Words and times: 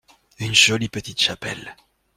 Une 0.39 0.55
jolie 0.55 0.89
petite 0.89 1.21
chapelle. 1.21 1.75